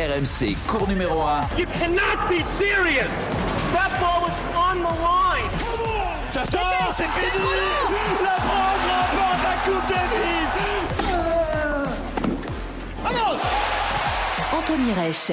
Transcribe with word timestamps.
RMC, 0.00 0.56
cours 0.66 0.88
numéro 0.88 1.20
1. 1.20 1.58
You 1.58 1.66
cannot 1.66 2.26
be 2.28 2.42
serious. 2.58 3.10
That 3.74 3.90
ball 4.00 4.22
was 4.22 4.32
on 4.56 4.78
the 4.78 4.94
line. 5.02 5.50
Ça 6.30 6.44
sort, 6.50 6.94
c'est 6.96 7.04
fini. 7.04 7.44
La 8.24 8.36
France 8.40 8.84
remporte 8.88 9.42
la 9.44 9.56
Coupe 9.64 9.88
Davis. 9.88 10.48
Vamos 13.02 13.38
Anthony 14.56 14.92
Reich. 14.94 15.32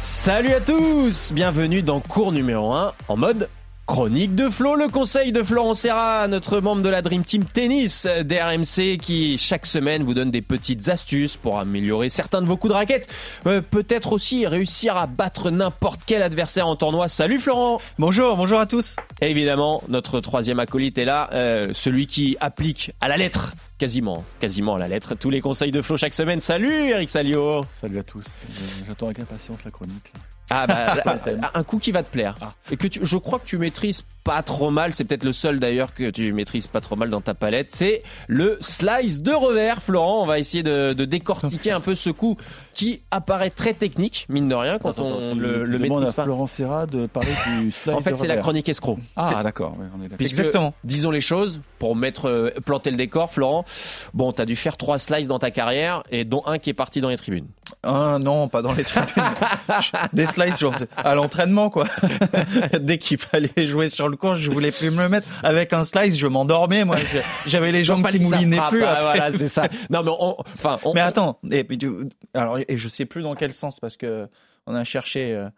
Salut 0.00 0.52
à 0.52 0.60
tous 0.60 1.32
Bienvenue 1.32 1.82
dans 1.82 2.00
cours 2.00 2.32
numéro 2.32 2.72
1 2.72 2.92
en 3.08 3.16
mode 3.16 3.48
Chronique 3.84 4.36
de 4.36 4.48
Flo, 4.48 4.76
le 4.76 4.86
conseil 4.86 5.32
de 5.32 5.42
Florent 5.42 5.74
Serra, 5.74 6.28
notre 6.28 6.60
membre 6.60 6.82
de 6.82 6.88
la 6.88 7.02
Dream 7.02 7.24
Team 7.24 7.44
Tennis 7.44 8.06
d'RMC 8.06 8.96
qui 8.96 9.36
chaque 9.38 9.66
semaine 9.66 10.04
vous 10.04 10.14
donne 10.14 10.30
des 10.30 10.40
petites 10.40 10.88
astuces 10.88 11.36
pour 11.36 11.58
améliorer 11.58 12.08
certains 12.08 12.40
de 12.40 12.46
vos 12.46 12.56
coups 12.56 12.72
de 12.72 12.76
raquette. 12.76 13.08
Euh, 13.46 13.60
Peut-être 13.60 14.12
aussi 14.12 14.46
réussir 14.46 14.96
à 14.96 15.08
battre 15.08 15.50
n'importe 15.50 16.02
quel 16.06 16.22
adversaire 16.22 16.68
en 16.68 16.76
tournoi. 16.76 17.08
Salut 17.08 17.40
Florent 17.40 17.80
Bonjour, 17.98 18.36
bonjour 18.36 18.60
à 18.60 18.66
tous. 18.66 18.96
Et 19.20 19.30
évidemment, 19.30 19.82
notre 19.88 20.20
troisième 20.20 20.60
acolyte 20.60 20.96
est 20.96 21.04
là, 21.04 21.28
euh, 21.32 21.70
celui 21.72 22.06
qui 22.06 22.36
applique 22.40 22.92
à 23.00 23.08
la 23.08 23.16
lettre, 23.16 23.52
quasiment, 23.78 24.24
quasiment 24.38 24.76
à 24.76 24.78
la 24.78 24.88
lettre, 24.88 25.16
tous 25.16 25.30
les 25.30 25.40
conseils 25.40 25.72
de 25.72 25.82
Flo 25.82 25.96
chaque 25.96 26.14
semaine. 26.14 26.40
Salut 26.40 26.90
Eric 26.90 27.10
Salio 27.10 27.62
Salut 27.80 27.98
à 27.98 28.04
tous. 28.04 28.24
J'attends 28.86 29.06
avec 29.06 29.18
impatience 29.18 29.58
la 29.64 29.72
chronique. 29.72 30.12
Ah 30.50 30.66
bah, 30.66 30.94
là, 31.26 31.50
un 31.54 31.62
coup 31.62 31.78
qui 31.78 31.92
va 31.92 32.02
te 32.02 32.10
plaire. 32.10 32.34
Et 32.70 32.76
que 32.76 32.86
tu, 32.86 33.00
je 33.02 33.16
crois 33.16 33.38
que 33.38 33.46
tu 33.46 33.58
maîtrises 33.58 34.04
pas 34.24 34.42
trop 34.42 34.70
mal, 34.70 34.92
c'est 34.92 35.04
peut-être 35.04 35.24
le 35.24 35.32
seul 35.32 35.58
d'ailleurs 35.58 35.94
que 35.94 36.10
tu 36.10 36.32
maîtrises 36.32 36.66
pas 36.68 36.80
trop 36.80 36.94
mal 36.94 37.10
dans 37.10 37.20
ta 37.20 37.34
palette, 37.34 37.70
c'est 37.70 38.02
le 38.28 38.56
slice 38.60 39.20
de 39.20 39.32
revers, 39.32 39.82
Florent. 39.82 40.22
On 40.22 40.26
va 40.26 40.38
essayer 40.38 40.62
de, 40.62 40.92
de 40.92 41.04
décortiquer 41.04 41.72
un 41.72 41.80
peu 41.80 41.94
ce 41.94 42.10
coup 42.10 42.36
qui 42.74 43.00
apparaît 43.10 43.50
très 43.50 43.74
technique, 43.74 44.26
mine 44.28 44.48
de 44.48 44.54
rien, 44.54 44.78
quand 44.78 44.98
on 44.98 45.34
le, 45.34 45.64
le 45.64 45.78
demande 45.78 46.00
maîtrise 46.00 46.10
à 46.10 46.12
pas. 46.16 46.24
Florent 46.24 46.46
Serra 46.46 46.86
de 46.86 47.06
parler 47.06 47.32
du 47.60 47.72
slide 47.72 47.94
En 47.96 48.00
fait, 48.00 48.16
c'est 48.18 48.28
la 48.28 48.36
chronique 48.36 48.68
escroc. 48.68 48.98
Ah, 49.16 49.42
d'accord, 49.42 49.72
ouais, 49.78 49.86
on 49.96 50.00
est 50.00 50.04
d'accord. 50.04 50.18
Puisque, 50.18 50.38
Exactement. 50.38 50.74
Disons 50.84 51.10
les 51.10 51.20
choses, 51.20 51.60
pour 51.78 51.96
mettre 51.96 52.28
euh, 52.28 52.50
planter 52.64 52.90
le 52.90 52.96
décor, 52.96 53.32
Florent. 53.32 53.64
Bon, 54.14 54.32
t'as 54.32 54.44
dû 54.44 54.56
faire 54.56 54.76
trois 54.76 54.98
slices 54.98 55.26
dans 55.26 55.38
ta 55.38 55.50
carrière 55.50 56.02
et 56.10 56.24
dont 56.24 56.42
un 56.46 56.58
qui 56.58 56.70
est 56.70 56.74
parti 56.74 57.00
dans 57.00 57.08
les 57.08 57.16
tribunes. 57.16 57.46
Ah 57.82 58.18
non, 58.20 58.48
pas 58.48 58.62
dans 58.62 58.72
les 58.72 58.84
tribunes. 58.84 59.22
Des 60.12 60.26
slices 60.26 60.58
genre, 60.58 60.74
à 60.96 61.14
l'entraînement 61.14 61.70
quoi. 61.70 61.86
Dès 62.80 62.98
qu'il 62.98 63.18
fallait 63.18 63.66
jouer 63.66 63.88
sur 63.88 64.08
le 64.08 64.16
court, 64.16 64.34
je 64.34 64.50
voulais 64.50 64.70
plus 64.72 64.90
me 64.90 65.02
le 65.02 65.08
mettre. 65.08 65.26
Avec 65.42 65.72
un 65.72 65.84
slice, 65.84 66.16
je 66.16 66.26
m'endormais 66.26 66.84
moi. 66.84 66.96
J'avais 67.46 67.72
les 67.72 67.84
jambes 67.84 68.06
qui 68.08 68.18
moulinaient 68.20 68.60
plus. 68.70 68.84
ah, 68.84 68.92
après. 68.92 69.02
Voilà, 69.02 69.32
c'est 69.32 69.48
ça. 69.48 69.68
Non, 69.90 70.02
mais 70.02 70.10
on, 70.18 70.36
enfin, 70.54 70.78
on- 70.84 70.94
Mais 70.94 71.00
attends, 71.00 71.38
et, 71.50 71.64
puis 71.64 71.78
alors 72.34 72.58
et 72.58 72.76
je 72.76 72.88
sais 72.88 73.04
plus 73.06 73.22
dans 73.22 73.34
quel 73.34 73.52
sens 73.52 73.80
parce 73.80 73.96
que 73.96 74.28
on 74.66 74.74
a 74.74 74.84
cherché 74.84 75.32
euh, 75.34 75.48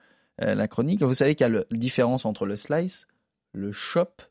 euh, 0.42 0.54
la 0.54 0.66
chronique. 0.68 1.02
Vous 1.02 1.14
savez 1.14 1.34
qu'il 1.34 1.46
y 1.46 1.50
a 1.50 1.52
la 1.52 1.64
différence 1.70 2.24
entre 2.24 2.46
le 2.46 2.56
slice, 2.56 3.06
le 3.52 3.70
chop 3.72 4.22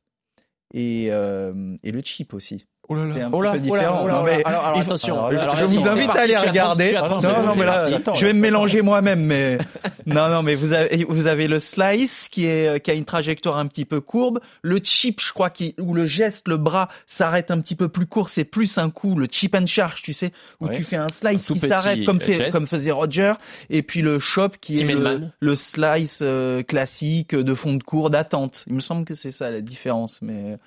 et 0.73 1.07
euh, 1.11 1.75
et 1.83 1.91
le 1.91 2.01
chip 2.01 2.33
aussi. 2.33 2.65
Oh 2.89 2.95
là 2.95 3.03
C'est 3.13 3.19
là. 3.19 3.25
un 3.27 3.29
Oh 3.31 3.41
là, 3.41 3.51
petit 3.51 3.61
peu 3.61 3.69
oh 3.69 3.77
différent. 3.77 3.99
oh 4.03 4.23
mais 4.25 4.43
alors, 4.45 4.65
alors, 4.65 4.79
attention. 4.79 5.25
alors, 5.27 5.55
je 5.55 5.65
vous 5.65 5.81
c'est 5.83 5.89
invite 5.89 6.09
à 6.09 6.19
aller 6.21 6.35
regarder. 6.37 6.93
non, 6.93 7.09
Non, 7.09 7.19
c'est 7.53 7.59
mais 7.59 7.65
là, 7.65 7.87
je 8.13 8.25
vais 8.27 8.33
me 8.33 8.39
mélanger 8.39 8.81
moi-même, 8.81 9.21
mais 9.21 9.57
non, 10.07 10.29
non, 10.29 10.43
mais 10.43 10.55
vous 10.55 10.73
avez, 10.73 11.05
vous 11.07 11.27
avez 11.27 11.47
le 11.47 11.59
slice 11.59 12.29
qui 12.29 12.45
est, 12.45 12.79
qui 12.83 12.91
a 12.91 12.93
une 12.93 13.05
trajectoire 13.05 13.57
un 13.57 13.67
petit 13.67 13.85
peu 13.85 14.01
courbe, 14.01 14.39
le 14.61 14.77
chip, 14.83 15.21
je 15.21 15.31
crois, 15.33 15.49
qui, 15.49 15.75
où 15.79 15.93
le 15.93 16.05
geste, 16.05 16.47
le 16.47 16.57
bras 16.57 16.89
s'arrête 17.07 17.51
un 17.51 17.59
petit 17.61 17.75
peu 17.75 17.89
plus 17.89 18.05
court, 18.05 18.29
c'est 18.29 18.43
plus 18.45 18.77
un 18.77 18.89
coup, 18.89 19.15
le 19.15 19.27
chip 19.29 19.55
and 19.55 19.65
charge, 19.65 20.01
tu 20.01 20.13
sais, 20.13 20.31
où 20.59 20.67
Ouais. 20.67 20.75
tu 20.77 20.83
fais 20.83 20.95
un 20.95 21.09
slice 21.09 21.49
Un 21.49 21.53
qui 21.53 21.59
s'arrête 21.59 22.05
comme 22.05 22.19
fait, 22.19 22.33
geste. 22.35 22.51
comme 22.51 22.67
faisait 22.67 22.91
Roger, 22.91 23.33
et 23.69 23.81
puis 23.83 24.01
le 24.01 24.19
chop 24.19 24.57
qui 24.59 24.75
Tim 24.79 24.89
est 24.89 25.29
le, 25.39 25.55
slice 25.55 26.19
euh, 26.21 26.63
classique 26.63 27.35
de 27.35 27.53
fond 27.55 27.73
de 27.73 27.83
cours 27.83 28.09
d'attente. 28.09 28.63
Il 28.67 28.73
me 28.73 28.79
semble 28.79 29.05
que 29.05 29.13
c'est 29.13 29.31
ça 29.31 29.49
la 29.51 29.61
différence, 29.61 30.19
mais 30.21 30.57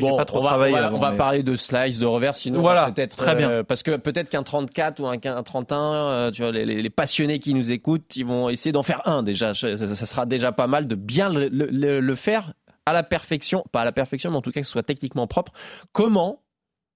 Bon, 0.00 0.16
pas 0.16 0.24
trop 0.24 0.38
on 0.38 0.42
va, 0.42 0.48
travaillé 0.50 0.74
on 0.74 0.78
va, 0.78 0.86
avant, 0.86 0.96
on 0.96 1.00
va 1.00 1.10
mais- 1.12 1.16
parler 1.16 1.42
de 1.42 1.54
slice, 1.54 1.98
de 1.98 2.06
revers, 2.06 2.36
sinon 2.36 2.60
Voilà, 2.60 2.90
peut-être 2.92 3.16
très 3.16 3.34
bien. 3.34 3.50
euh, 3.50 3.62
parce 3.62 3.82
que 3.82 3.96
peut-être 3.96 4.28
qu'un 4.30 4.42
34 4.42 5.00
ou 5.00 5.06
un, 5.06 5.14
un 5.22 5.42
31, 5.42 5.78
euh, 6.08 6.30
tu 6.30 6.42
vois, 6.42 6.52
les, 6.52 6.64
les- 6.64 6.82
les 6.82 6.90
passionnés 6.90 7.38
qui 7.38 7.54
nous 7.54 7.70
écoutent, 7.70 8.16
ils 8.16 8.24
vont 8.24 8.48
essayer 8.48 8.69
d'en 8.72 8.82
faire 8.82 9.06
un 9.06 9.22
déjà. 9.22 9.54
Ça, 9.54 9.76
sera 9.76 10.26
déjà 10.26 10.52
pas 10.52 10.66
mal 10.66 10.86
de 10.88 10.94
bien 10.94 11.28
le, 11.28 11.48
le- 11.48 11.68
le- 11.70 12.00
le 12.00 12.14
faire 12.14 12.54
à 12.86 12.92
la 12.92 13.02
perfection, 13.02 13.64
pas 13.72 13.82
à 13.82 13.84
la 13.84 13.92
perfection, 13.92 14.30
mais 14.30 14.36
en 14.36 14.42
tout 14.42 14.52
cas 14.52 14.60
que 14.60 14.66
ce 14.66 14.72
soit 14.72 14.82
techniquement 14.82 15.26
propre. 15.26 15.52
Comment 15.92 16.42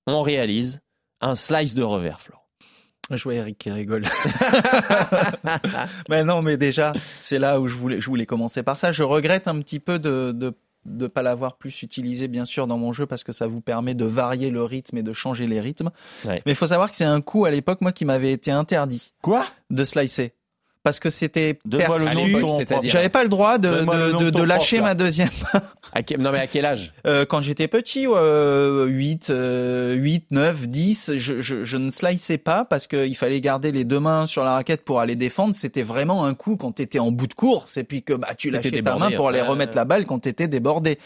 on 0.06 0.22
réalise 0.22 0.80
un 1.20 1.34
slice 1.34 1.74
de 1.74 1.82
revers, 1.82 2.20
Florent? 2.20 2.40
Je 3.10 3.22
vois 3.22 3.34
Eric 3.34 3.58
qui 3.58 3.70
rigole. 3.70 4.04
mais 6.08 6.24
non, 6.24 6.42
mais 6.42 6.56
déjà, 6.56 6.92
c'est 7.20 7.38
là 7.38 7.60
où 7.60 7.68
je 7.68 7.76
voulais, 7.76 8.00
je 8.00 8.06
voulais 8.06 8.26
commencer 8.26 8.62
par 8.62 8.78
ça. 8.78 8.92
Je 8.92 9.02
regrette 9.02 9.48
un 9.48 9.58
petit 9.60 9.80
peu 9.80 9.98
de 9.98 10.32
de 10.34 10.54
de 10.86 11.06
pas 11.06 11.22
l'avoir 11.22 11.56
plus 11.56 11.82
utilisé 11.82 12.28
bien 12.28 12.44
sûr 12.44 12.66
dans 12.66 12.76
mon 12.76 12.92
jeu 12.92 13.06
parce 13.06 13.24
que 13.24 13.32
ça 13.32 13.46
vous 13.46 13.62
permet 13.62 13.94
de 13.94 14.04
varier 14.04 14.50
le 14.50 14.62
rythme 14.64 14.98
et 14.98 15.02
de 15.02 15.12
changer 15.14 15.46
les 15.46 15.58
rythmes. 15.58 15.90
Ouais. 16.26 16.42
Mais 16.44 16.52
il 16.52 16.54
faut 16.54 16.66
savoir 16.66 16.90
que 16.90 16.96
c'est 16.96 17.04
un 17.06 17.22
coup 17.22 17.46
à 17.46 17.50
l'époque 17.50 17.80
moi 17.80 17.92
qui 17.92 18.04
m'avait 18.04 18.32
été 18.32 18.50
interdit 18.50 19.14
Quoi? 19.22 19.46
de 19.70 19.82
slicer 19.84 20.34
parce 20.84 21.00
que 21.00 21.10
c'était 21.10 21.54
perçu. 21.54 22.36
J'avais 22.84 23.08
pas 23.08 23.24
le 23.24 23.30
droit 23.30 23.58
de, 23.58 23.70
de, 24.20 24.30
de, 24.30 24.42
lâcher 24.42 24.80
ma 24.80 24.94
deuxième 24.94 25.30
À 25.96 26.02
quel- 26.02 26.20
Non 26.20 26.32
mais 26.32 26.38
à 26.40 26.48
quel 26.48 26.66
âge? 26.66 26.92
Euh, 27.06 27.24
quand 27.24 27.40
j'étais 27.40 27.68
petit, 27.68 28.06
euh, 28.08 28.84
8, 28.86 29.30
euh, 29.30 29.94
8, 29.94 30.26
9, 30.32 30.68
10, 30.68 31.12
je, 31.14 31.40
je, 31.40 31.62
je 31.62 31.76
ne 31.76 31.90
sliceais 31.92 32.36
pas 32.36 32.64
parce 32.64 32.88
qu'il 32.88 33.14
fallait 33.16 33.40
garder 33.40 33.70
les 33.70 33.84
deux 33.84 34.00
mains 34.00 34.26
sur 34.26 34.42
la 34.42 34.54
raquette 34.54 34.84
pour 34.84 34.98
aller 34.98 35.14
défendre. 35.14 35.54
C'était 35.54 35.84
vraiment 35.84 36.24
un 36.24 36.34
coup 36.34 36.56
quand 36.56 36.72
tu 36.72 36.82
étais 36.82 36.98
en 36.98 37.12
bout 37.12 37.28
de 37.28 37.34
course 37.34 37.76
et 37.76 37.84
puis 37.84 38.02
que 38.02 38.12
bah, 38.12 38.34
tu 38.36 38.50
lâchais 38.50 38.70
ta 38.70 38.76
débordé, 38.76 38.98
main 39.10 39.10
pour 39.16 39.28
aller 39.28 39.40
remettre 39.40 39.76
la 39.76 39.84
balle 39.84 40.04
quand 40.04 40.18
tu 40.18 40.28
étais 40.28 40.48
débordé. 40.48 40.98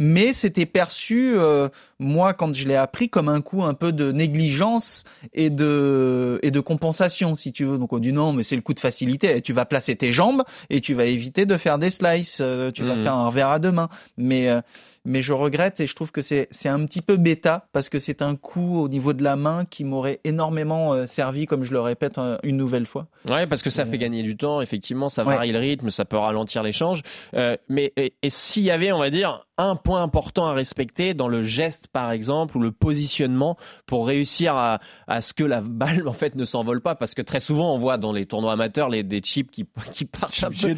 Mais 0.00 0.32
c'était 0.32 0.66
perçu, 0.66 1.34
euh, 1.36 1.68
moi, 2.00 2.34
quand 2.34 2.52
je 2.52 2.66
l'ai 2.66 2.74
appris, 2.74 3.08
comme 3.08 3.28
un 3.28 3.42
coup 3.42 3.62
un 3.62 3.74
peu 3.74 3.92
de 3.92 4.10
négligence 4.10 5.04
et 5.34 5.50
de, 5.50 6.40
et 6.42 6.50
de 6.50 6.58
compensation, 6.60 7.36
si 7.36 7.52
tu 7.52 7.64
veux. 7.64 7.78
Donc 7.78 7.92
on 7.92 8.00
dit 8.00 8.12
non, 8.12 8.32
mais 8.32 8.42
c'est 8.42 8.56
le 8.56 8.62
coup 8.62 8.74
de 8.74 8.80
facilité. 8.80 9.40
Tu 9.40 9.52
vas 9.52 9.66
placer 9.66 9.94
tes 9.94 10.10
jambes 10.10 10.42
et 10.68 10.80
tu 10.80 10.94
vas 10.94 11.04
éviter 11.04 11.46
de 11.46 11.56
faire 11.56 11.78
des 11.78 11.90
slices. 11.90 12.38
euh, 12.40 12.72
tu 12.72 12.82
vas 12.84 12.96
Mhm. 12.96 13.04
faire 13.04 13.14
un 13.14 13.26
revers 13.28 13.48
à 13.48 13.58
deux 13.60 13.70
mains. 13.70 13.88
Mais 14.16 14.31
euh, 14.32 14.62
mais 15.04 15.22
je 15.22 15.32
regrette 15.32 15.80
et 15.80 15.86
je 15.86 15.94
trouve 15.94 16.12
que 16.12 16.20
c'est 16.22 16.48
c'est 16.50 16.68
un 16.68 16.84
petit 16.84 17.02
peu 17.02 17.16
bêta 17.16 17.66
parce 17.72 17.88
que 17.88 17.98
c'est 17.98 18.22
un 18.22 18.36
coup 18.36 18.78
au 18.80 18.88
niveau 18.88 19.12
de 19.12 19.22
la 19.24 19.36
main 19.36 19.64
qui 19.64 19.84
m'aurait 19.84 20.20
énormément 20.24 20.92
euh, 20.94 21.06
servi, 21.06 21.46
comme 21.46 21.64
je 21.64 21.72
le 21.72 21.80
répète 21.80 22.18
euh, 22.18 22.38
une 22.42 22.56
nouvelle 22.56 22.86
fois. 22.86 23.06
Ouais, 23.28 23.46
parce 23.46 23.62
que 23.62 23.70
ça 23.70 23.82
Euh, 23.82 23.86
fait 23.86 23.98
gagner 23.98 24.22
du 24.22 24.36
temps, 24.36 24.60
effectivement, 24.60 25.08
ça 25.08 25.24
ouais. 25.24 25.34
varie 25.34 25.52
le 25.52 25.58
rythme, 25.58 25.90
ça 25.90 26.04
peut 26.04 26.16
ralentir 26.16 26.62
l'échange. 26.62 27.02
Euh, 27.34 27.56
mais 27.68 27.92
et, 27.96 28.14
et 28.22 28.30
s'il 28.30 28.62
y 28.62 28.70
avait, 28.70 28.92
on 28.92 28.98
va 28.98 29.10
dire, 29.10 29.46
un 29.58 29.76
point 29.76 30.02
important 30.02 30.46
à 30.46 30.54
respecter 30.54 31.14
dans 31.14 31.28
le 31.28 31.42
geste, 31.42 31.88
par 31.88 32.10
exemple, 32.10 32.56
ou 32.56 32.60
le 32.60 32.72
positionnement 32.72 33.56
pour 33.86 34.06
réussir 34.06 34.54
à, 34.56 34.80
à 35.08 35.20
ce 35.20 35.34
que 35.34 35.44
la 35.44 35.60
balle, 35.60 36.06
en 36.08 36.12
fait, 36.12 36.34
ne 36.36 36.44
s'envole 36.44 36.80
pas, 36.80 36.94
parce 36.94 37.14
que 37.14 37.22
très 37.22 37.40
souvent, 37.40 37.74
on 37.74 37.78
voit 37.78 37.98
dans 37.98 38.12
les 38.12 38.24
tournois 38.26 38.52
amateurs 38.52 38.88
les 38.88 39.02
des 39.02 39.20
chips 39.20 39.50
qui 39.50 39.66
qui 39.92 40.04
partent 40.04 40.42
un 40.44 40.50
peu, 40.50 40.74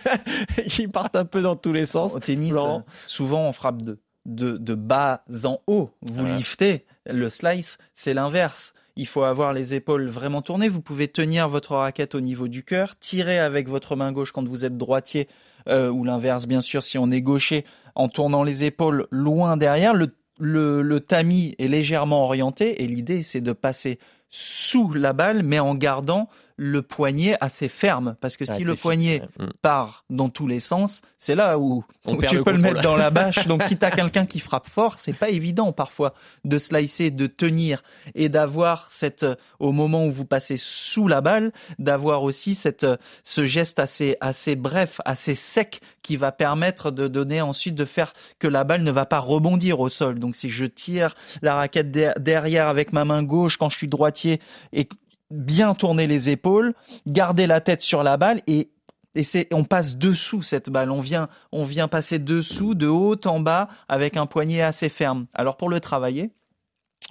qui 0.68 0.88
partent 0.88 1.16
un 1.16 1.24
peu 1.24 1.42
dans 1.42 1.56
tous 1.56 1.72
les 1.72 1.86
sens. 1.86 2.14
Au 2.14 2.20
tennis, 2.20 2.50
Blanc. 2.50 2.78
euh, 2.86 2.90
souvent 3.38 3.48
on 3.48 3.52
frappe 3.52 3.82
de, 3.82 4.00
de, 4.26 4.56
de 4.56 4.74
bas 4.74 5.24
en 5.44 5.58
haut. 5.66 5.90
Vous 6.02 6.26
liftez. 6.26 6.84
Le 7.06 7.28
slice, 7.28 7.78
c'est 7.94 8.14
l'inverse. 8.14 8.74
Il 8.96 9.06
faut 9.06 9.22
avoir 9.22 9.52
les 9.52 9.74
épaules 9.74 10.08
vraiment 10.08 10.42
tournées. 10.42 10.68
Vous 10.68 10.82
pouvez 10.82 11.08
tenir 11.08 11.48
votre 11.48 11.76
raquette 11.76 12.14
au 12.14 12.20
niveau 12.20 12.48
du 12.48 12.64
cœur, 12.64 12.98
tirer 12.98 13.38
avec 13.38 13.68
votre 13.68 13.96
main 13.96 14.12
gauche 14.12 14.32
quand 14.32 14.46
vous 14.46 14.64
êtes 14.64 14.76
droitier, 14.76 15.28
euh, 15.68 15.88
ou 15.88 16.04
l'inverse 16.04 16.46
bien 16.46 16.60
sûr 16.60 16.82
si 16.82 16.98
on 16.98 17.10
est 17.10 17.22
gaucher, 17.22 17.64
en 17.94 18.08
tournant 18.08 18.42
les 18.42 18.64
épaules 18.64 19.06
loin 19.10 19.56
derrière. 19.56 19.94
Le, 19.94 20.08
le, 20.40 20.82
le 20.82 21.00
tamis 21.00 21.54
est 21.58 21.68
légèrement 21.68 22.24
orienté 22.24 22.82
et 22.82 22.86
l'idée 22.86 23.22
c'est 23.22 23.40
de 23.40 23.52
passer 23.52 23.98
sous 24.30 24.92
la 24.92 25.12
balle 25.12 25.42
mais 25.42 25.58
en 25.58 25.74
gardant 25.74 26.28
le 26.60 26.82
poignet 26.82 27.36
assez 27.40 27.68
ferme 27.68 28.16
parce 28.20 28.36
que 28.36 28.44
Ah, 28.48 28.56
si 28.56 28.64
le 28.64 28.72
fixe, 28.72 28.82
poignet 28.82 29.22
ouais. 29.38 29.46
Mm. 29.46 29.50
part 29.62 30.04
dans 30.10 30.28
tous 30.28 30.48
les 30.48 30.58
sens, 30.58 31.02
c'est 31.16 31.36
là 31.36 31.56
où, 31.58 31.84
On 32.04 32.14
où 32.16 32.22
tu 32.22 32.34
le 32.34 32.42
peux 32.42 32.50
le 32.50 32.58
mettre 32.58 32.80
dans 32.82 32.96
la 32.96 33.10
bâche. 33.12 33.46
Donc 33.46 33.62
si 33.62 33.78
tu 33.78 33.84
as 33.86 33.92
quelqu'un 33.92 34.26
qui 34.26 34.40
frappe 34.40 34.68
fort, 34.68 34.98
c'est 34.98 35.12
pas 35.12 35.28
évident 35.28 35.72
parfois 35.72 36.14
de 36.44 36.58
slicer, 36.58 37.10
de 37.12 37.28
tenir 37.28 37.82
et 38.16 38.28
d'avoir 38.28 38.88
cette 38.90 39.22
euh, 39.22 39.36
au 39.60 39.70
moment 39.70 40.04
où 40.04 40.10
vous 40.10 40.24
passez 40.24 40.56
sous 40.58 41.06
la 41.06 41.20
balle, 41.20 41.52
d'avoir 41.78 42.24
aussi 42.24 42.56
cette 42.56 42.82
euh, 42.84 42.96
ce 43.22 43.46
geste 43.46 43.78
assez 43.78 44.16
assez 44.20 44.56
bref, 44.56 45.00
assez 45.04 45.36
sec 45.36 45.80
qui 46.02 46.16
va 46.16 46.32
permettre 46.32 46.90
de 46.90 47.06
donner 47.06 47.40
ensuite 47.40 47.76
de 47.76 47.84
faire 47.84 48.12
que 48.40 48.48
la 48.48 48.64
balle 48.64 48.82
ne 48.82 48.90
va 48.90 49.06
pas 49.06 49.20
rebondir 49.20 49.78
au 49.78 49.88
sol. 49.88 50.18
Donc 50.18 50.34
si 50.34 50.50
je 50.50 50.64
tire 50.64 51.14
la 51.40 51.54
raquette 51.54 51.92
der- 51.92 52.14
derrière 52.18 52.66
avec 52.66 52.92
ma 52.92 53.04
main 53.04 53.22
gauche 53.22 53.58
quand 53.58 53.68
je 53.68 53.76
suis 53.76 53.88
droitier 53.88 54.40
et 54.72 54.88
bien 55.30 55.74
tourner 55.74 56.06
les 56.06 56.28
épaules, 56.28 56.74
garder 57.06 57.46
la 57.46 57.60
tête 57.60 57.82
sur 57.82 58.02
la 58.02 58.16
balle 58.16 58.42
et 58.46 58.70
et 59.14 59.22
c'est 59.22 59.48
on 59.52 59.64
passe 59.64 59.96
dessous 59.96 60.42
cette 60.42 60.70
balle, 60.70 60.90
on 60.90 61.00
vient 61.00 61.28
on 61.50 61.64
vient 61.64 61.88
passer 61.88 62.18
dessous 62.18 62.74
de 62.74 62.86
haut 62.86 63.16
en 63.24 63.40
bas 63.40 63.68
avec 63.88 64.16
un 64.16 64.26
poignet 64.26 64.62
assez 64.62 64.88
ferme. 64.88 65.26
Alors 65.34 65.56
pour 65.56 65.70
le 65.70 65.80
travailler, 65.80 66.30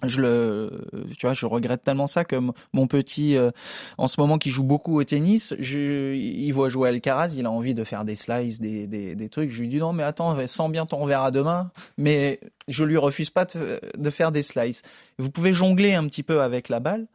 je 0.04 0.22
le, 0.22 0.86
tu 1.18 1.26
vois, 1.26 1.34
je 1.34 1.48
regrette 1.48 1.84
tellement 1.84 2.06
ça 2.06 2.24
que 2.24 2.36
mon 2.72 2.88
petit, 2.88 3.36
euh, 3.36 3.50
en 3.98 4.08
ce 4.08 4.22
moment, 4.22 4.38
qui 4.38 4.52
joue 4.52 4.64
beaucoup 4.64 5.00
au 5.00 5.04
tennis, 5.04 5.56
il 5.60 6.52
voit 6.52 6.70
jouer 6.70 6.90
Alcaraz, 6.90 7.34
il 7.36 7.48
a 7.48 7.52
envie 7.52 7.74
de 7.74 7.84
faire 7.84 8.06
des 8.06 8.16
slices, 8.16 8.60
des, 8.60 9.30
trucs. 9.32 9.50
Je 9.50 9.62
lui 9.62 9.70
dis 9.70 9.78
non, 9.78 9.94
mais 9.94 10.04
attends, 10.04 10.46
sens 10.46 10.72
bien 10.72 10.86
à 10.86 11.32
deux 11.32 11.44
mains. 11.44 11.72
Mais 11.98 12.40
je 12.68 12.84
lui 12.84 12.98
refuse 12.98 13.32
pas 13.32 13.46
de 13.46 14.10
faire 14.12 14.32
des 14.32 14.44
slices. 14.44 14.84
Vous 15.18 15.32
pouvez 15.32 15.52
jongler 15.52 15.96
un 15.96 16.06
petit 16.06 16.24
peu 16.24 16.42
avec 16.44 16.70
la 16.70 16.80
balle, 16.80 17.08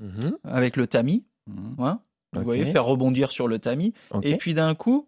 Mhm. 0.00 0.36
avec 0.44 0.76
le 0.76 0.86
tamis, 0.86 1.24
Mhm. 1.46 1.76
hein, 1.78 2.00
vous 2.32 2.42
voyez, 2.42 2.66
faire 2.66 2.84
rebondir 2.84 3.30
sur 3.32 3.48
le 3.48 3.58
tamis. 3.58 3.92
Et 4.22 4.36
puis 4.36 4.52
d'un 4.54 4.74
coup, 4.74 5.06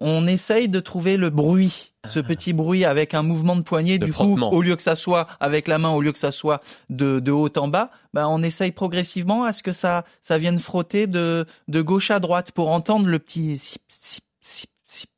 on 0.00 0.26
essaye 0.28 0.68
de 0.68 0.78
trouver 0.78 1.16
le 1.16 1.30
bruit, 1.30 1.92
ce 2.04 2.20
petit 2.20 2.52
bruit 2.52 2.84
avec 2.84 3.12
un 3.14 3.22
mouvement 3.22 3.56
de 3.56 3.62
poignet. 3.62 3.94
Ah. 3.94 3.98
De 3.98 4.04
du 4.04 4.12
frottement. 4.12 4.50
coup, 4.50 4.56
au 4.56 4.62
lieu 4.62 4.76
que 4.76 4.82
ça 4.82 4.94
soit 4.94 5.26
avec 5.40 5.66
la 5.66 5.78
main, 5.78 5.90
au 5.90 6.00
lieu 6.00 6.12
que 6.12 6.18
ça 6.18 6.30
soit 6.30 6.60
de, 6.90 7.18
de 7.18 7.32
haut 7.32 7.48
en 7.56 7.66
bas, 7.68 7.90
bah, 8.14 8.28
on 8.28 8.40
essaye 8.42 8.70
progressivement 8.72 9.42
à 9.44 9.52
ce 9.52 9.62
que 9.64 9.72
ça, 9.72 10.04
ça 10.22 10.38
vienne 10.38 10.58
frotter 10.60 11.06
de, 11.08 11.44
de 11.68 11.82
gauche 11.82 12.10
à 12.12 12.20
droite 12.20 12.52
pour 12.52 12.70
entendre 12.70 13.08
le 13.08 13.18
petit 13.18 13.56
sip, 13.56 13.82
sip, 13.88 14.24
sip, 14.40 14.70
sip, 14.86 15.10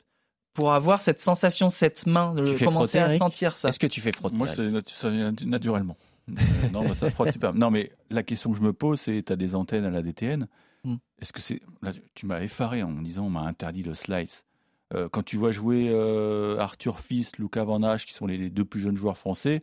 pour 0.54 0.72
avoir 0.72 1.02
cette 1.02 1.20
sensation, 1.20 1.68
cette 1.68 2.06
main, 2.06 2.32
de 2.34 2.46
Tu 2.52 2.54
fais 2.58 2.64
commencer 2.64 2.98
frotter, 2.98 3.04
à 3.04 3.08
Eric? 3.08 3.18
sentir 3.18 3.56
ça. 3.58 3.68
Est-ce 3.68 3.78
que 3.78 3.86
tu 3.86 4.00
fais 4.00 4.12
frotter 4.12 4.36
Moi, 4.36 4.48
c'est 4.48 4.62
natu- 4.62 4.94
ça 4.94 5.10
vient 5.10 5.34
naturellement. 5.44 5.96
Euh, 6.30 6.34
non, 6.72 6.84
bah, 6.84 6.94
ça 6.94 7.10
frotte 7.10 7.32
super. 7.32 7.54
Non, 7.54 7.70
mais 7.70 7.92
la 8.10 8.22
question 8.22 8.52
que 8.52 8.58
je 8.58 8.62
me 8.62 8.72
pose, 8.72 9.00
c'est 9.00 9.22
tu 9.26 9.32
as 9.32 9.36
des 9.36 9.54
antennes 9.54 9.84
à 9.84 9.90
la 9.90 10.02
DTN. 10.02 10.46
Hmm. 10.84 10.96
Est-ce 11.20 11.32
que 11.32 11.40
c'est. 11.40 11.60
Là, 11.82 11.92
tu 12.14 12.26
m'as 12.26 12.40
effaré 12.42 12.82
en 12.82 12.90
me 12.90 13.04
disant 13.04 13.26
on 13.26 13.30
m'a 13.30 13.42
interdit 13.42 13.82
le 13.82 13.94
slice. 13.94 14.44
Euh, 14.94 15.08
quand 15.10 15.22
tu 15.24 15.36
vois 15.36 15.52
jouer 15.52 15.86
euh, 15.90 16.58
Arthur 16.58 17.00
Fils, 17.00 17.32
Lucas 17.38 17.64
Van 17.64 17.82
Hache, 17.82 18.04
qui 18.06 18.14
sont 18.14 18.26
les, 18.26 18.36
les 18.36 18.50
deux 18.50 18.64
plus 18.64 18.80
jeunes 18.80 18.96
joueurs 18.96 19.16
français, 19.16 19.62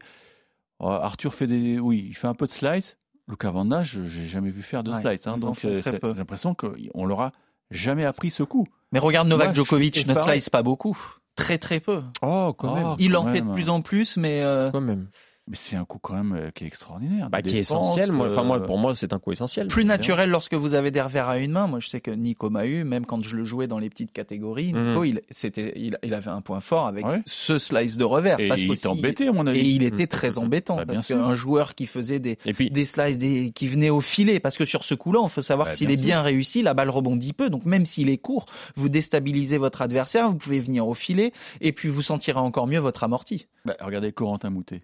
euh, 0.81 0.85
Arthur 0.87 1.33
fait 1.33 1.47
des. 1.47 1.79
Oui, 1.79 2.05
il 2.09 2.15
fait 2.15 2.27
un 2.27 2.33
peu 2.33 2.45
de 2.45 2.51
slice. 2.51 2.97
Lucas 3.27 3.51
Van 3.51 3.69
Hache, 3.69 3.97
j'ai 4.05 4.25
jamais 4.25 4.49
vu 4.49 4.61
faire 4.63 4.83
de 4.83 4.91
Ouais, 4.91 5.01
slice. 5.01 5.27
hein, 5.27 5.33
donc, 5.33 5.59
j'ai 5.59 5.81
l'impression 6.01 6.55
qu'on 6.55 7.05
leur 7.05 7.21
a 7.21 7.31
jamais 7.69 8.03
appris 8.05 8.31
ce 8.31 8.41
coup. 8.43 8.65
Mais 8.91 8.97
regarde 8.99 9.27
Novak 9.27 9.47
Moi, 9.49 9.53
Djokovic, 9.53 10.07
ne 10.07 10.15
slice 10.15 10.49
pas 10.49 10.63
beaucoup. 10.63 10.97
Très 11.35 11.57
très 11.59 11.79
peu. 11.79 12.01
Oh, 12.23 12.53
quand 12.57 12.71
Oh, 12.71 12.75
même. 12.75 12.95
Il 12.97 13.15
en 13.15 13.23
fait 13.25 13.41
de 13.41 13.53
plus 13.53 13.69
en 13.69 13.81
plus, 13.81 14.17
mais 14.17 14.41
euh, 14.41 14.71
Quand 14.71 14.81
même. 14.81 15.07
Mais 15.49 15.55
c'est 15.55 15.75
un 15.75 15.83
coup 15.83 15.97
quand 15.99 16.13
même 16.13 16.33
euh, 16.33 16.51
qui 16.53 16.63
est 16.63 16.67
extraordinaire. 16.67 17.29
Bah, 17.31 17.41
qui 17.41 17.57
est 17.57 17.61
essentiel. 17.61 18.11
Moi, 18.11 18.29
enfin, 18.29 18.43
moi, 18.43 18.57
euh, 18.57 18.65
pour 18.67 18.77
moi, 18.77 18.93
c'est 18.93 19.13
un 19.13 19.17
coup 19.19 19.31
essentiel. 19.31 19.67
plus 19.67 19.83
naturel 19.83 20.29
lorsque 20.29 20.53
vous 20.53 20.75
avez 20.75 20.91
des 20.91 21.01
revers 21.01 21.27
à 21.27 21.39
une 21.39 21.51
main. 21.51 21.65
Moi, 21.65 21.79
je 21.79 21.89
sais 21.89 22.01
que 22.01 22.11
Nico 22.11 22.51
Mahut, 22.51 22.83
même 22.83 23.05
quand 23.07 23.23
je 23.23 23.35
le 23.35 23.45
jouais 23.45 23.65
dans 23.65 23.79
les 23.79 23.89
petites 23.89 24.11
catégories, 24.11 24.73
Mhm. 24.73 24.89
Nico, 24.89 25.03
il, 25.05 25.21
c'était, 25.31 25.73
il, 25.75 25.97
il 26.03 26.13
avait 26.13 26.29
un 26.29 26.41
point 26.41 26.59
fort 26.59 26.85
avec 26.85 27.07
Ouais. 27.07 27.21
ce 27.25 27.57
slice 27.57 27.97
de 27.97 28.03
revers. 28.03 28.39
Et 28.39 28.47
parce 28.47 28.61
il 28.61 28.71
était 28.71 28.85
embêté, 28.87 29.27
à 29.27 29.31
mon 29.31 29.47
avis. 29.47 29.59
Et 29.59 29.63
il 29.63 29.81
était 29.81 30.03
Mhm. 30.03 30.07
très 30.07 30.37
embêtant 30.37 30.75
Bah, 30.77 30.85
parce 30.85 31.07
qu'un 31.07 31.33
joueur 31.33 31.73
qui 31.73 31.87
faisait 31.87 32.19
des, 32.19 32.35
puis, 32.35 32.69
des 32.69 32.85
slices 32.85 33.17
des, 33.17 33.51
qui 33.51 33.67
venaient 33.67 33.89
au 33.89 34.01
filet, 34.01 34.39
parce 34.39 34.55
que 34.55 34.65
sur 34.65 34.83
ce 34.83 34.93
coup-là, 34.93 35.21
il 35.23 35.29
faut 35.29 35.41
savoir 35.41 35.69
Bah, 35.69 35.73
s'il 35.73 35.89
est 35.89 35.97
bien 35.97 36.21
réussi, 36.21 36.61
la 36.61 36.75
balle 36.75 36.91
rebondit 36.91 37.33
peu. 37.33 37.49
Donc 37.49 37.65
même 37.65 37.87
s'il 37.87 38.09
est 38.09 38.17
court, 38.19 38.45
vous 38.75 38.87
déstabilisez 38.89 39.57
votre 39.57 39.81
adversaire, 39.81 40.29
vous 40.29 40.37
pouvez 40.37 40.59
venir 40.59 40.87
au 40.87 40.93
filet 40.93 41.31
et 41.59 41.71
puis 41.73 41.89
vous 41.89 42.03
sentirez 42.03 42.39
encore 42.39 42.67
mieux 42.67 42.77
votre 42.79 43.03
amorti. 43.03 43.47
Bah, 43.65 43.75
regardez 43.81 44.11
Corentin 44.11 44.51
Moutet. 44.51 44.83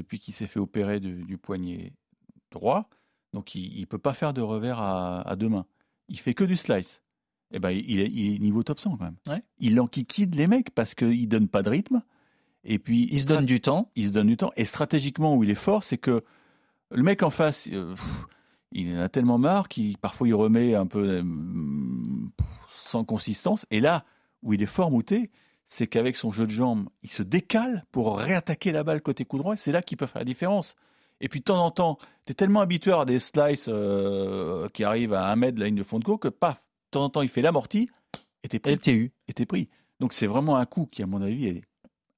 Depuis 0.00 0.18
qu'il 0.18 0.34
s'est 0.34 0.46
fait 0.46 0.60
opérer 0.60 1.00
du, 1.00 1.24
du 1.24 1.38
poignet 1.38 1.92
droit, 2.50 2.88
donc 3.32 3.54
il 3.54 3.80
ne 3.80 3.86
peut 3.86 3.98
pas 3.98 4.14
faire 4.14 4.32
de 4.32 4.40
revers 4.40 4.80
à, 4.80 5.22
à 5.28 5.36
deux 5.36 5.48
mains. 5.48 5.66
Il 6.08 6.18
fait 6.18 6.34
que 6.34 6.44
du 6.44 6.56
slice. 6.56 7.00
Et 7.52 7.58
ben, 7.58 7.70
il, 7.70 8.00
est, 8.00 8.10
il 8.10 8.34
est 8.34 8.38
niveau 8.38 8.62
top 8.62 8.78
100 8.78 8.96
quand 8.96 9.04
même. 9.04 9.16
Ouais. 9.26 9.42
Il 9.58 9.80
enquiquine 9.80 10.30
les 10.32 10.46
mecs 10.46 10.70
parce 10.70 10.94
qu'il 10.94 11.28
donne 11.28 11.48
pas 11.48 11.62
de 11.62 11.70
rythme. 11.70 12.02
Et 12.64 12.78
puis 12.78 13.08
Il 13.10 13.18
se 13.18 13.26
donne 13.26 13.46
du 13.46 13.60
temps. 13.60 13.90
il 13.96 14.08
se 14.08 14.12
donne 14.12 14.28
du 14.28 14.36
temps. 14.36 14.52
Et 14.56 14.64
stratégiquement, 14.64 15.36
où 15.36 15.44
il 15.44 15.50
est 15.50 15.54
fort, 15.54 15.82
c'est 15.82 15.98
que 15.98 16.24
le 16.90 17.02
mec 17.02 17.22
en 17.22 17.30
face, 17.30 17.68
euh, 17.72 17.94
pff, 17.94 18.26
il 18.72 18.96
en 18.96 19.00
a 19.00 19.08
tellement 19.08 19.38
marre 19.38 19.68
qu'il 19.68 19.98
parfois 19.98 20.28
il 20.28 20.34
remet 20.34 20.74
un 20.74 20.86
peu 20.86 21.22
euh, 21.22 21.22
sans 22.84 23.04
consistance. 23.04 23.66
Et 23.70 23.80
là, 23.80 24.04
où 24.42 24.52
il 24.52 24.62
est 24.62 24.66
fort 24.66 24.90
mouté, 24.90 25.30
c'est 25.72 25.86
qu'avec 25.86 26.16
son 26.16 26.30
jeu 26.32 26.46
de 26.46 26.50
jambes, 26.50 26.88
il 27.02 27.08
se 27.10 27.22
décale 27.22 27.86
pour 27.92 28.18
réattaquer 28.18 28.72
la 28.72 28.82
balle 28.84 29.00
côté 29.00 29.24
coup 29.24 29.38
droit. 29.38 29.56
C'est 29.56 29.72
là 29.72 29.80
qu'il 29.80 29.96
peut 29.96 30.06
faire 30.06 30.20
la 30.20 30.24
différence. 30.26 30.74
Et 31.22 31.28
puis 31.28 31.40
de 31.40 31.44
temps 31.44 31.64
en 31.64 31.70
temps, 31.70 31.96
tu 32.26 32.32
es 32.32 32.34
tellement 32.34 32.60
habitué 32.60 32.92
à 32.92 33.04
des 33.04 33.18
slices 33.20 33.68
euh, 33.68 34.68
qui 34.74 34.84
arrivent 34.84 35.14
à 35.14 35.28
un 35.30 35.36
mètre 35.36 35.54
de 35.54 35.60
la 35.60 35.66
ligne 35.66 35.76
de 35.76 35.82
fond 35.82 35.98
de 35.98 36.04
cours 36.04 36.18
que 36.20 36.28
paf, 36.28 36.56
de 36.56 36.90
temps 36.90 37.04
en 37.04 37.08
temps, 37.10 37.22
il 37.22 37.28
fait 37.28 37.40
l'amorti 37.42 37.88
et 38.42 38.48
t'es 38.48 38.58
pris 38.58 38.72
LTU. 38.74 39.12
était 39.28 39.46
pris. 39.46 39.68
Donc 40.00 40.12
c'est 40.12 40.26
vraiment 40.26 40.56
un 40.56 40.66
coup 40.66 40.86
qui, 40.90 41.02
à 41.02 41.06
mon 41.06 41.22
avis, 41.22 41.46
est 41.46 41.62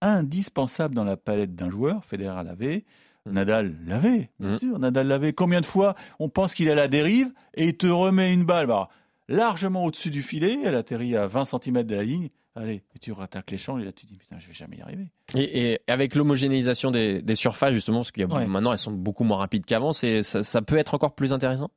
indispensable 0.01 0.95
dans 0.95 1.05
la 1.05 1.17
palette 1.17 1.55
d'un 1.55 1.71
joueur. 1.71 2.05
Federer 2.05 2.43
l'avait, 2.45 2.85
Mm. 3.25 3.33
Nadal 3.35 3.77
l'avait, 3.87 4.31
bien 4.41 4.55
Mm. 4.55 4.59
sûr. 4.59 4.79
Nadal 4.81 5.07
l'avait. 5.07 5.33
Combien 5.33 5.61
de 5.61 5.67
fois 5.67 5.95
on 6.19 6.29
pense 6.29 6.55
qu'il 6.55 6.67
est 6.67 6.73
à 6.73 6.77
la 6.77 6.89
dérive 6.89 7.33
et 7.55 7.69
il 7.69 7.77
te 7.77 7.87
remet 7.87 8.33
une 8.33 8.45
balle? 8.45 8.67
Bah, 8.67 8.89
largement 9.29 9.85
au-dessus 9.85 10.11
du 10.11 10.23
filet, 10.23 10.59
elle 10.65 10.75
atterrit 10.75 11.17
à 11.17 11.27
20 11.29 11.45
cm 11.45 11.85
de 11.85 11.95
la 11.95 12.03
ligne. 12.03 12.31
Allez, 12.55 12.83
et 12.95 12.99
tu 13.01 13.13
rattaques 13.13 13.51
l'échange 13.51 13.81
et 13.81 13.85
là 13.87 13.93
tu 13.93 14.05
te 14.05 14.11
dis 14.13 14.19
putain, 14.19 14.39
je 14.39 14.47
vais 14.47 14.53
jamais 14.53 14.77
y 14.77 14.83
arriver. 14.83 15.09
Et, 15.35 15.73
et 15.73 15.81
avec 15.87 16.15
l'homogénéisation 16.15 16.91
des, 16.91 17.23
des 17.23 17.35
surfaces, 17.35 17.73
justement, 17.73 17.99
parce 18.01 18.13
qu'il 18.13 18.23
y 18.23 18.25
a 18.25 18.29
Ouais. 18.29 18.47
maintenant 18.47 18.73
elles 18.73 18.79
sont 18.79 18.93
beaucoup 18.93 19.25
moins 19.25 19.39
rapides 19.39 19.65
qu'avant, 19.65 19.93
ça 19.93 20.63
peut 20.63 20.77
être 20.77 20.93
encore 20.95 21.15
plus 21.15 21.33
intéressant? 21.33 21.71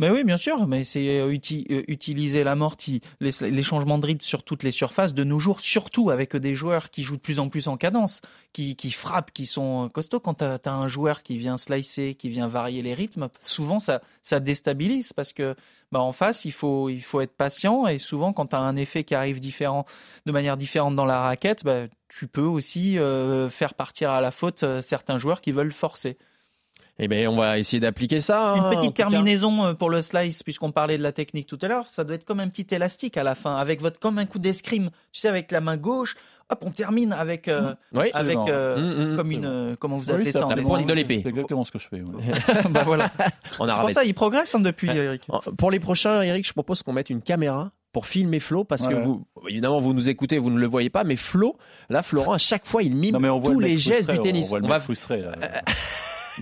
Mais 0.00 0.08
oui, 0.08 0.24
bien 0.24 0.38
sûr, 0.38 0.66
mais 0.66 0.82
c'est 0.82 1.20
euh, 1.20 1.30
uti- 1.30 1.66
euh, 1.70 1.82
utiliser 1.86 2.42
l'amorti, 2.42 3.02
les, 3.20 3.32
les 3.42 3.62
changements 3.62 3.98
de 3.98 4.06
rythme 4.06 4.24
sur 4.24 4.42
toutes 4.42 4.62
les 4.62 4.70
surfaces 4.70 5.12
de 5.12 5.24
nos 5.24 5.38
jours, 5.38 5.60
surtout 5.60 6.08
avec 6.08 6.34
des 6.34 6.54
joueurs 6.54 6.88
qui 6.88 7.02
jouent 7.02 7.18
de 7.18 7.20
plus 7.20 7.38
en 7.38 7.50
plus 7.50 7.68
en 7.68 7.76
cadence, 7.76 8.22
qui, 8.54 8.74
frappent, 8.92 9.30
qui 9.30 9.44
sont 9.44 9.90
costauds. 9.92 10.18
Quand 10.18 10.38
tu 10.38 10.44
as, 10.44 10.72
un 10.72 10.88
joueur 10.88 11.22
qui 11.22 11.36
vient 11.36 11.58
slicer, 11.58 12.14
qui 12.14 12.30
vient 12.30 12.48
varier 12.48 12.80
les 12.80 12.94
rythmes, 12.94 13.28
souvent 13.42 13.78
ça, 13.78 14.00
déstabilise 14.40 15.12
parce 15.12 15.34
que 15.34 15.54
bah, 15.92 16.00
en 16.00 16.12
face, 16.12 16.46
il 16.46 16.52
faut, 16.52 16.88
être 16.88 17.36
patient 17.36 17.86
et 17.86 17.98
souvent 17.98 18.32
quand 18.32 18.46
tu 18.46 18.56
as 18.56 18.60
un 18.60 18.76
effet 18.76 19.04
qui 19.04 19.14
arrive 19.14 19.38
différent, 19.38 19.84
de 20.24 20.32
manière 20.32 20.56
différente 20.56 20.96
dans 20.96 21.04
la 21.04 21.20
raquette, 21.20 21.62
bah, 21.62 21.88
tu 22.08 22.26
peux 22.26 22.40
aussi 22.40 22.98
euh, 22.98 23.50
faire 23.50 23.74
partir 23.74 24.12
à 24.12 24.22
la 24.22 24.30
faute 24.30 24.62
euh, 24.62 24.80
certains 24.80 25.18
joueurs 25.18 25.42
qui 25.42 25.52
veulent 25.52 25.72
forcer. 25.72 26.16
Eh 26.98 27.08
bien, 27.08 27.30
on 27.30 27.36
va 27.36 27.58
essayer 27.58 27.80
d'appliquer 27.80 28.20
ça. 28.20 28.52
hein, 28.52 28.56
Une 28.56 28.62
en 28.64 28.70
petite 28.76 28.94
terminaison 28.94 29.64
euh, 29.64 29.74
pour 29.74 29.88
le 29.90 30.02
slice, 30.02 30.42
puisqu'on 30.42 30.70
parlait 30.72 30.98
de 30.98 31.02
la 31.02 31.12
technique 31.12 31.46
tout 31.46 31.58
à 31.62 31.68
l'heure, 31.68 31.86
ça 31.88 32.04
doit 32.04 32.14
être 32.16 32.24
comme 32.24 32.40
un 32.40 32.48
petit 32.48 32.66
élastique 32.74 33.16
à 33.16 33.22
la 33.22 33.34
fin, 33.34 33.56
avec 33.56 33.80
votre 33.80 33.98
comme 33.98 34.18
un 34.18 34.26
coup 34.26 34.38
d'escrime, 34.38 34.90
tu 35.12 35.20
sais, 35.20 35.28
avec 35.28 35.50
la 35.52 35.60
main 35.62 35.76
gauche, 35.78 36.16
hop, 36.50 36.58
on 36.62 36.70
termine 36.72 37.12
avec 37.12 37.48
euh, 37.48 37.74
Oui. 37.94 38.10
avec 38.12 38.36
euh, 38.36 38.76
Mm, 38.76 39.12
mm, 39.12 39.16
comme 39.16 39.30
une 39.30 39.44
euh, 39.46 39.76
comment 39.78 39.96
vous 39.96 40.08
Oui, 40.10 40.14
appelez 40.16 40.32
ça 40.32 40.40
ça 40.40 40.46
en 40.46 40.50
la 40.50 40.62
pointe 40.62 40.86
de 40.86 40.92
l'épée. 40.92 41.20
C'est 41.22 41.30
exactement 41.30 41.64
ce 41.64 41.70
que 41.70 41.78
je 41.78 41.88
fais. 41.88 42.02
ouais. 42.02 42.22
Bah 42.70 42.82
voilà. 42.84 43.10
en 43.58 43.66
C'est 43.68 43.80
pour 43.80 43.90
ça, 43.92 44.04
il 44.04 44.12
progresse 44.14 44.54
hein, 44.54 44.60
depuis, 44.60 44.88
Ouais. 44.90 44.96
Eric. 44.96 45.26
Pour 45.56 45.70
les 45.70 45.80
prochains, 45.80 46.20
Eric, 46.22 46.46
je 46.46 46.52
propose 46.52 46.82
qu'on 46.82 46.92
mette 46.92 47.08
une 47.08 47.22
caméra 47.22 47.70
pour 47.92 48.06
filmer 48.06 48.38
Flo 48.40 48.62
parce 48.64 48.86
que 48.86 48.94
vous, 48.94 49.26
évidemment, 49.48 49.78
vous 49.78 49.94
nous 49.94 50.08
écoutez, 50.08 50.38
vous 50.38 50.50
ne 50.50 50.58
le 50.58 50.66
voyez 50.66 50.90
pas, 50.90 51.02
mais 51.02 51.16
Flo, 51.16 51.56
là, 51.88 52.02
Florent, 52.02 52.34
à 52.34 52.38
chaque 52.38 52.66
fois, 52.66 52.82
il 52.82 52.94
mime 52.94 53.14
Non, 53.14 53.20
mais 53.20 53.28
on 53.30 53.38
voit 53.38 53.52
tous 53.52 53.60
le 53.60 53.66
les 53.66 53.78
gestes 53.78 54.04
frustré, 54.04 54.16
du 54.18 54.20
tennis. 54.22 54.46
On 54.46 54.50
voit 54.50 54.58
le 54.60 54.64
On 54.66 54.68
va- 54.68 54.80
frustré. 54.80 55.22
Là. 55.22 55.32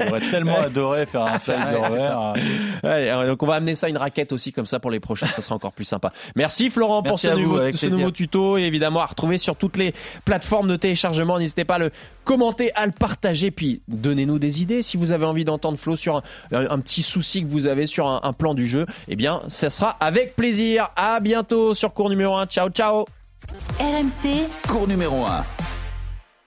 Il 0.00 0.08
aurait 0.08 0.30
tellement 0.30 0.58
adoré 0.58 1.06
faire 1.06 1.22
un 1.22 1.38
slice 1.38 1.56
de 1.56 2.86
Ouais, 2.86 3.26
donc 3.26 3.42
on 3.42 3.46
va 3.46 3.54
amener 3.54 3.74
ça 3.74 3.88
une 3.88 3.96
raquette 3.96 4.32
aussi 4.32 4.52
comme 4.52 4.66
ça 4.66 4.80
pour 4.80 4.90
les 4.90 5.00
prochains, 5.00 5.26
ça 5.26 5.42
sera 5.42 5.54
encore 5.54 5.72
plus 5.72 5.84
sympa. 5.84 6.12
Merci 6.36 6.70
Florent 6.70 7.02
pour 7.02 7.18
ce, 7.18 7.28
vous, 7.28 7.38
nouveau, 7.38 7.56
avec 7.58 7.76
ce 7.76 7.86
nouveau 7.86 8.10
tuto 8.10 8.58
et 8.58 8.62
évidemment 8.62 9.00
à 9.00 9.06
retrouver 9.06 9.38
sur 9.38 9.56
toutes 9.56 9.76
les 9.76 9.94
plateformes 10.24 10.68
de 10.68 10.76
téléchargement. 10.76 11.38
N'hésitez 11.38 11.64
pas 11.64 11.76
à 11.76 11.78
le 11.78 11.90
commenter, 12.24 12.72
à 12.74 12.86
le 12.86 12.92
partager, 12.92 13.50
puis 13.50 13.82
donnez-nous 13.88 14.38
des 14.38 14.62
idées 14.62 14.82
si 14.82 14.96
vous 14.96 15.12
avez 15.12 15.24
envie 15.24 15.44
d'entendre 15.44 15.78
Flo 15.78 15.96
sur 15.96 16.16
un, 16.16 16.22
un 16.52 16.78
petit 16.80 17.02
souci 17.02 17.42
que 17.42 17.48
vous 17.48 17.66
avez 17.66 17.86
sur 17.86 18.06
un, 18.06 18.20
un 18.22 18.32
plan 18.32 18.54
du 18.54 18.66
jeu. 18.66 18.86
Eh 19.08 19.16
bien, 19.16 19.40
ça 19.48 19.70
sera 19.70 19.90
avec 20.00 20.36
plaisir. 20.36 20.88
À 20.96 21.20
bientôt 21.20 21.74
sur 21.74 21.94
cours 21.94 22.10
numéro 22.10 22.36
1. 22.36 22.46
Ciao, 22.46 22.68
ciao. 22.70 23.06
RMC, 23.80 24.48
Cours 24.68 24.88
numéro 24.88 25.24
1. 25.24 25.77